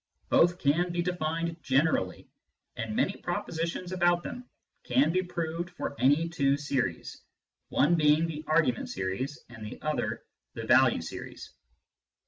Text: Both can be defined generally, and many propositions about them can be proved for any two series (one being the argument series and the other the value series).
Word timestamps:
Both 0.29 0.57
can 0.57 0.91
be 0.91 1.03
defined 1.03 1.61
generally, 1.61 2.27
and 2.75 2.95
many 2.95 3.17
propositions 3.17 3.91
about 3.91 4.23
them 4.23 4.49
can 4.83 5.11
be 5.11 5.21
proved 5.21 5.69
for 5.69 5.95
any 5.99 6.27
two 6.27 6.57
series 6.57 7.21
(one 7.69 7.93
being 7.93 8.25
the 8.25 8.43
argument 8.47 8.89
series 8.89 9.43
and 9.49 9.63
the 9.63 9.79
other 9.83 10.25
the 10.55 10.65
value 10.65 11.03
series). 11.03 11.53